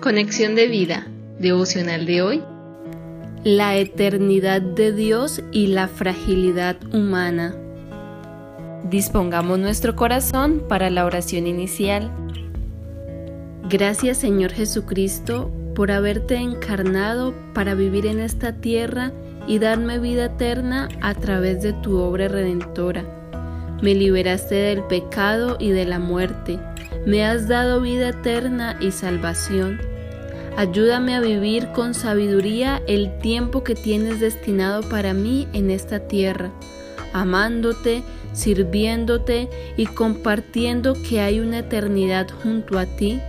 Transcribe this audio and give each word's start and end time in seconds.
Conexión 0.00 0.54
de 0.54 0.66
vida, 0.66 1.06
devocional 1.38 2.06
de 2.06 2.22
hoy. 2.22 2.42
La 3.44 3.76
eternidad 3.76 4.62
de 4.62 4.92
Dios 4.92 5.42
y 5.52 5.66
la 5.66 5.88
fragilidad 5.88 6.78
humana. 6.94 7.54
Dispongamos 8.88 9.58
nuestro 9.58 9.96
corazón 9.96 10.62
para 10.66 10.88
la 10.88 11.04
oración 11.04 11.46
inicial. 11.46 12.10
Gracias 13.68 14.16
Señor 14.16 14.52
Jesucristo 14.52 15.52
por 15.74 15.90
haberte 15.90 16.36
encarnado 16.36 17.34
para 17.52 17.74
vivir 17.74 18.06
en 18.06 18.20
esta 18.20 18.54
tierra 18.54 19.12
y 19.46 19.58
darme 19.58 19.98
vida 19.98 20.24
eterna 20.24 20.88
a 21.02 21.12
través 21.12 21.60
de 21.60 21.74
tu 21.74 21.98
obra 21.98 22.26
redentora. 22.28 23.04
Me 23.82 23.94
liberaste 23.94 24.54
del 24.54 24.82
pecado 24.84 25.58
y 25.60 25.72
de 25.72 25.84
la 25.84 25.98
muerte. 25.98 26.58
Me 27.04 27.26
has 27.26 27.48
dado 27.48 27.82
vida 27.82 28.08
eterna 28.08 28.78
y 28.80 28.92
salvación. 28.92 29.89
Ayúdame 30.56 31.14
a 31.14 31.20
vivir 31.20 31.68
con 31.72 31.94
sabiduría 31.94 32.82
el 32.86 33.18
tiempo 33.18 33.64
que 33.64 33.74
tienes 33.74 34.20
destinado 34.20 34.82
para 34.88 35.14
mí 35.14 35.48
en 35.52 35.70
esta 35.70 36.00
tierra, 36.00 36.50
amándote, 37.12 38.02
sirviéndote 38.32 39.48
y 39.76 39.86
compartiendo 39.86 40.94
que 41.08 41.20
hay 41.20 41.40
una 41.40 41.60
eternidad 41.60 42.28
junto 42.42 42.78
a 42.78 42.86
ti, 42.86 43.20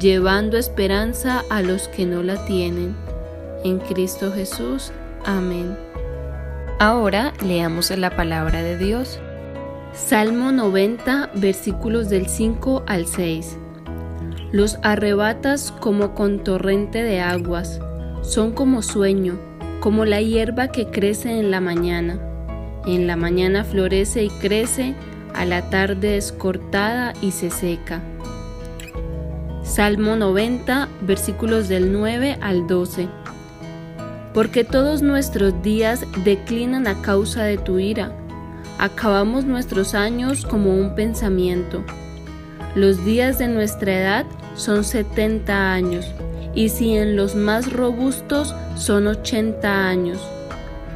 llevando 0.00 0.56
esperanza 0.56 1.44
a 1.50 1.62
los 1.62 1.88
que 1.88 2.06
no 2.06 2.22
la 2.22 2.44
tienen. 2.46 2.96
En 3.64 3.78
Cristo 3.78 4.32
Jesús. 4.32 4.92
Amén. 5.24 5.76
Ahora 6.78 7.32
leamos 7.44 7.90
la 7.90 8.14
palabra 8.14 8.62
de 8.62 8.76
Dios. 8.76 9.18
Salmo 9.92 10.50
90, 10.50 11.30
versículos 11.34 12.08
del 12.08 12.28
5 12.28 12.82
al 12.86 13.06
6. 13.06 13.58
Los 14.54 14.78
arrebatas 14.82 15.72
como 15.80 16.14
con 16.14 16.44
torrente 16.44 17.02
de 17.02 17.20
aguas, 17.20 17.80
son 18.22 18.52
como 18.52 18.82
sueño, 18.82 19.36
como 19.80 20.04
la 20.04 20.20
hierba 20.20 20.68
que 20.68 20.86
crece 20.86 21.40
en 21.40 21.50
la 21.50 21.60
mañana. 21.60 22.20
En 22.86 23.08
la 23.08 23.16
mañana 23.16 23.64
florece 23.64 24.22
y 24.22 24.30
crece, 24.30 24.94
a 25.34 25.44
la 25.44 25.70
tarde 25.70 26.16
es 26.16 26.30
cortada 26.30 27.14
y 27.20 27.32
se 27.32 27.50
seca. 27.50 28.00
Salmo 29.64 30.14
90, 30.14 30.88
versículos 31.00 31.68
del 31.68 31.92
9 31.92 32.38
al 32.40 32.68
12. 32.68 33.08
Porque 34.32 34.62
todos 34.62 35.02
nuestros 35.02 35.64
días 35.64 36.04
declinan 36.22 36.86
a 36.86 37.02
causa 37.02 37.42
de 37.42 37.58
tu 37.58 37.80
ira. 37.80 38.12
Acabamos 38.78 39.46
nuestros 39.46 39.96
años 39.96 40.46
como 40.46 40.76
un 40.76 40.94
pensamiento. 40.94 41.82
Los 42.76 43.04
días 43.04 43.38
de 43.38 43.48
nuestra 43.48 43.92
edad 43.92 44.26
son 44.54 44.84
70 44.84 45.72
años, 45.72 46.06
y 46.54 46.68
si 46.68 46.96
en 46.96 47.16
los 47.16 47.34
más 47.34 47.72
robustos 47.72 48.54
son 48.76 49.06
80 49.06 49.88
años. 49.88 50.20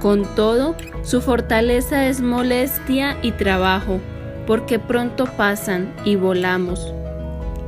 Con 0.00 0.24
todo, 0.34 0.74
su 1.02 1.20
fortaleza 1.20 2.06
es 2.08 2.20
molestia 2.20 3.16
y 3.22 3.32
trabajo, 3.32 4.00
porque 4.46 4.78
pronto 4.78 5.26
pasan 5.26 5.94
y 6.04 6.16
volamos. 6.16 6.92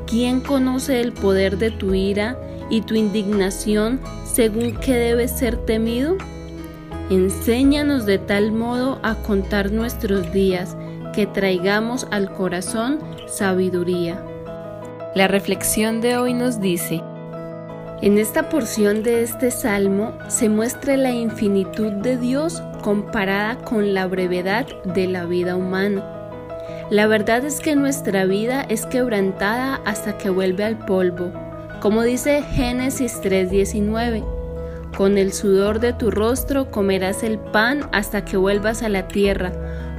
¿Quién 0.07 0.41
conoce 0.41 1.01
el 1.01 1.13
poder 1.13 1.59
de 1.59 1.71
tu 1.71 1.95
ira 1.95 2.39
y 2.71 2.83
tu 2.83 2.95
indignación 2.95 4.01
según 4.25 4.77
que 4.77 4.95
debe 4.95 5.29
ser 5.29 5.57
temido? 5.57 6.17
Enséñanos 7.11 8.05
de 8.05 8.19
tal 8.19 8.53
modo 8.53 8.99
a 9.03 9.15
contar 9.15 9.73
nuestros 9.73 10.33
días 10.33 10.77
que 11.15 11.27
traigamos 11.27 12.07
al 12.11 12.33
corazón 12.33 12.99
sabiduría. 13.27 14.23
La 15.17 15.29
reflexión 15.29 16.03
de 16.03 16.19
hoy 16.19 16.35
nos 16.35 16.61
dice, 16.61 17.03
en 18.03 18.19
esta 18.19 18.51
porción 18.51 19.03
de 19.03 19.23
este 19.23 19.51
salmo 19.51 20.13
se 20.29 20.51
muestra 20.51 20.99
la 20.99 21.11
infinitud 21.11 21.91
de 21.91 22.19
Dios 22.19 22.63
comparada 22.83 23.57
con 23.65 23.95
la 23.95 24.07
brevedad 24.09 24.67
de 24.85 25.07
la 25.07 25.25
vida 25.25 25.57
humana. 25.57 26.05
La 26.91 27.07
verdad 27.07 27.47
es 27.47 27.61
que 27.61 27.77
nuestra 27.77 28.27
vida 28.27 28.61
es 28.69 28.85
quebrantada 28.85 29.81
hasta 29.87 30.19
que 30.19 30.29
vuelve 30.29 30.65
al 30.65 30.85
polvo, 30.85 31.33
como 31.81 32.03
dice 32.03 32.43
Génesis 32.43 33.19
3:19. 33.23 34.23
Con 34.99 35.17
el 35.17 35.33
sudor 35.33 35.81
de 35.81 35.95
tu 35.95 36.11
rostro 36.11 36.71
comerás 36.71 37.23
el 37.23 37.39
pan 37.39 37.89
hasta 37.91 38.27
que 38.27 38.37
vuelvas 38.37 38.83
a 38.83 38.91
la 38.91 39.09
tierra, 39.09 39.51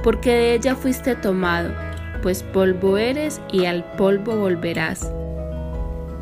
porque 0.04 0.30
de 0.30 0.54
ella 0.54 0.76
fuiste 0.76 1.16
tomado 1.16 1.87
pues 2.22 2.42
polvo 2.42 2.98
eres 2.98 3.40
y 3.52 3.66
al 3.66 3.84
polvo 3.96 4.36
volverás. 4.36 5.12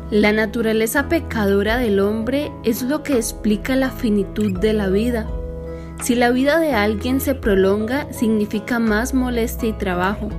La 0.09 0.31
naturaleza 0.31 1.09
pecadora 1.09 1.77
del 1.77 1.99
hombre 1.99 2.49
es 2.63 2.81
lo 2.81 3.03
que 3.03 3.17
explica 3.17 3.75
la 3.75 3.91
finitud 3.91 4.57
de 4.57 4.71
la 4.71 4.87
vida. 4.87 5.27
Si 6.01 6.15
la 6.15 6.29
vida 6.29 6.59
de 6.59 6.73
alguien 6.73 7.19
se 7.19 7.35
prolonga, 7.35 8.11
significa 8.13 8.79
más 8.79 9.13
molestia 9.13 9.69
y 9.69 9.73
trabajo. 9.73 10.29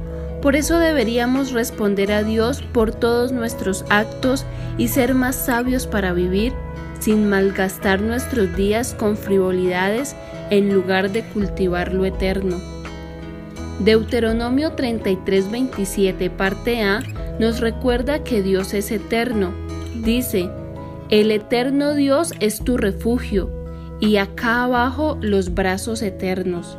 Por 0.40 0.56
eso 0.56 0.78
deberíamos 0.78 1.52
responder 1.52 2.12
a 2.12 2.22
Dios 2.22 2.62
por 2.62 2.94
todos 2.94 3.32
nuestros 3.32 3.84
actos 3.90 4.46
y 4.78 4.88
ser 4.88 5.14
más 5.14 5.36
sabios 5.36 5.86
para 5.86 6.12
vivir, 6.12 6.54
sin 7.00 7.28
malgastar 7.28 8.00
nuestros 8.00 8.56
días 8.56 8.94
con 8.94 9.16
frivolidades 9.16 10.16
en 10.50 10.72
lugar 10.72 11.10
de 11.10 11.24
cultivar 11.24 11.92
lo 11.92 12.06
eterno. 12.06 12.77
Deuteronomio 13.80 14.74
33:27 14.74 16.30
parte 16.30 16.82
A 16.82 17.00
nos 17.38 17.60
recuerda 17.60 18.24
que 18.24 18.42
Dios 18.42 18.74
es 18.74 18.90
eterno. 18.90 19.52
Dice, 20.02 20.50
el 21.10 21.30
eterno 21.30 21.94
Dios 21.94 22.32
es 22.40 22.60
tu 22.60 22.76
refugio 22.76 23.50
y 24.00 24.16
acá 24.16 24.64
abajo 24.64 25.16
los 25.20 25.54
brazos 25.54 26.02
eternos, 26.02 26.76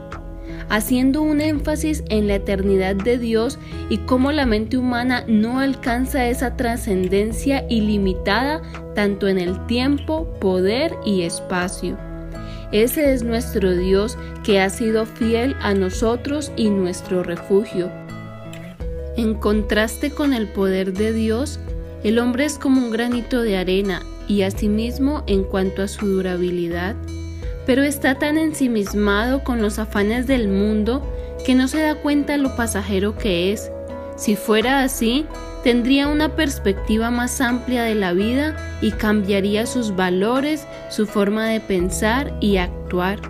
haciendo 0.70 1.22
un 1.22 1.40
énfasis 1.40 2.04
en 2.10 2.28
la 2.28 2.36
eternidad 2.36 2.96
de 2.96 3.18
Dios 3.18 3.60
y 3.90 4.00
cómo 4.00 4.34
la 4.34 4.46
mente 4.46 4.78
humana 4.78 5.24
no 5.28 5.60
alcanza 5.60 6.28
esa 6.28 6.58
trascendencia 6.58 7.66
ilimitada 7.70 8.62
tanto 8.94 9.30
en 9.30 9.38
el 9.38 9.66
tiempo, 9.68 10.28
poder 10.42 10.94
y 11.06 11.22
espacio. 11.22 11.98
Ese 12.72 13.14
es 13.14 13.24
nuestro 13.24 13.76
Dios 13.76 14.18
que 14.44 14.60
ha 14.60 14.70
sido 14.70 15.06
fiel 15.06 15.56
a 15.62 15.74
nosotros 15.74 16.52
y 16.56 16.70
nuestro 16.70 17.24
refugio. 17.24 17.90
En 19.18 19.34
contraste 19.34 20.12
con 20.12 20.34
el 20.34 20.48
poder 20.48 20.94
de 20.94 21.12
Dios, 21.12 21.60
el 22.04 22.20
hombre 22.20 22.46
es 22.46 22.58
como 22.58 22.82
un 22.82 22.92
granito 22.92 23.42
de 23.42 23.58
arena 23.58 24.02
y 24.28 24.44
asimismo 24.44 25.24
en 25.28 25.44
cuanto 25.44 25.82
a 25.82 25.88
su 25.88 26.06
durabilidad, 26.06 26.96
pero 27.66 27.84
está 27.84 28.16
tan 28.16 28.38
ensimismado 28.38 29.44
con 29.44 29.62
los 29.62 29.80
afanes 29.80 30.28
del 30.28 30.48
mundo 30.48 31.04
que 31.46 31.56
no 31.56 31.68
se 31.68 31.82
da 31.82 31.96
cuenta 31.96 32.38
lo 32.38 32.56
pasajero 32.56 33.18
que 33.18 33.52
es. 33.52 33.72
Si 34.20 34.36
fuera 34.36 34.84
así, 34.84 35.26
tendría 35.64 36.10
una 36.10 36.36
perspectiva 36.36 37.10
más 37.10 37.40
amplia 37.40 37.84
de 37.84 37.96
la 37.96 38.12
vida 38.12 38.78
y 38.82 38.92
cambiaría 38.92 39.66
sus 39.66 39.96
valores, 39.96 40.68
su 40.90 41.08
forma 41.08 41.48
de 41.48 41.62
pensar 41.62 42.36
y 42.42 42.58
actuar. 42.58 43.22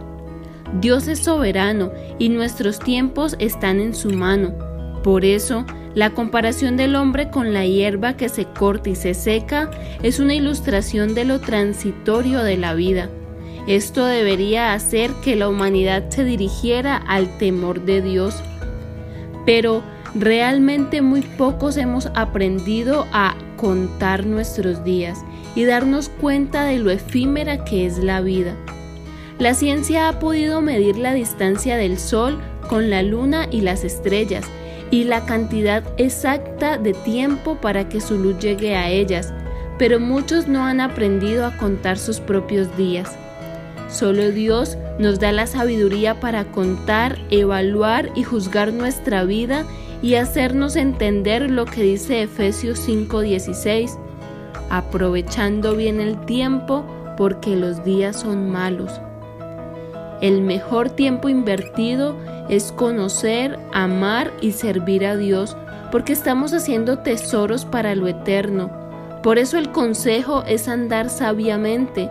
Dios 0.81 1.07
es 1.07 1.19
soberano 1.19 1.91
y 2.17 2.29
nuestros 2.29 2.79
tiempos 2.79 3.35
están 3.37 3.79
en 3.79 3.93
su 3.93 4.09
mano. 4.09 4.55
Por 5.03 5.25
eso, 5.25 5.63
la 5.93 6.09
comparación 6.09 6.75
del 6.75 6.95
hombre 6.95 7.29
con 7.29 7.53
la 7.53 7.67
hierba 7.67 8.17
que 8.17 8.27
se 8.27 8.45
corta 8.45 8.89
y 8.89 8.95
se 8.95 9.13
seca 9.13 9.69
es 10.01 10.19
una 10.19 10.33
ilustración 10.33 11.13
de 11.13 11.23
lo 11.23 11.39
transitorio 11.39 12.41
de 12.41 12.57
la 12.57 12.73
vida. 12.73 13.09
Esto 13.67 14.07
debería 14.07 14.73
hacer 14.73 15.11
que 15.23 15.35
la 15.35 15.49
humanidad 15.49 16.09
se 16.09 16.23
dirigiera 16.23 16.97
al 16.97 17.37
temor 17.37 17.85
de 17.85 18.01
Dios. 18.01 18.41
Pero, 19.45 19.83
Realmente 20.15 21.01
muy 21.01 21.21
pocos 21.21 21.77
hemos 21.77 22.07
aprendido 22.15 23.05
a 23.13 23.35
contar 23.57 24.25
nuestros 24.25 24.83
días 24.83 25.19
y 25.55 25.65
darnos 25.65 26.09
cuenta 26.09 26.63
de 26.63 26.79
lo 26.79 26.89
efímera 26.89 27.63
que 27.63 27.85
es 27.85 27.99
la 27.99 28.21
vida. 28.21 28.55
La 29.37 29.53
ciencia 29.53 30.07
ha 30.07 30.19
podido 30.19 30.61
medir 30.61 30.97
la 30.97 31.13
distancia 31.13 31.77
del 31.77 31.99
Sol 31.99 32.39
con 32.67 32.89
la 32.89 33.03
Luna 33.03 33.47
y 33.51 33.61
las 33.61 33.83
estrellas 33.83 34.45
y 34.91 35.03
la 35.03 35.25
cantidad 35.25 35.83
exacta 35.97 36.77
de 36.77 36.93
tiempo 36.93 37.55
para 37.55 37.87
que 37.87 38.01
su 38.01 38.17
luz 38.17 38.39
llegue 38.39 38.75
a 38.75 38.89
ellas, 38.89 39.31
pero 39.77 39.99
muchos 39.99 40.47
no 40.47 40.65
han 40.65 40.81
aprendido 40.81 41.45
a 41.45 41.55
contar 41.57 41.97
sus 41.99 42.19
propios 42.19 42.75
días. 42.75 43.15
Solo 43.89 44.31
Dios 44.31 44.77
nos 44.97 45.19
da 45.19 45.31
la 45.31 45.47
sabiduría 45.47 46.19
para 46.19 46.45
contar, 46.45 47.17
evaluar 47.29 48.09
y 48.15 48.23
juzgar 48.23 48.73
nuestra 48.73 49.23
vida 49.23 49.65
y 50.01 50.15
hacernos 50.15 50.75
entender 50.75 51.49
lo 51.51 51.65
que 51.65 51.83
dice 51.83 52.23
Efesios 52.23 52.79
5:16, 52.79 53.97
aprovechando 54.69 55.75
bien 55.75 55.99
el 55.99 56.19
tiempo 56.25 56.85
porque 57.17 57.55
los 57.55 57.83
días 57.83 58.21
son 58.21 58.49
malos. 58.49 59.01
El 60.21 60.41
mejor 60.41 60.89
tiempo 60.89 61.29
invertido 61.29 62.15
es 62.49 62.71
conocer, 62.71 63.57
amar 63.73 64.31
y 64.41 64.51
servir 64.51 65.05
a 65.05 65.15
Dios 65.15 65.55
porque 65.91 66.13
estamos 66.13 66.53
haciendo 66.53 66.99
tesoros 66.99 67.65
para 67.65 67.95
lo 67.95 68.07
eterno. 68.07 68.69
Por 69.23 69.37
eso 69.37 69.57
el 69.57 69.71
consejo 69.71 70.43
es 70.47 70.67
andar 70.67 71.09
sabiamente. 71.09 72.09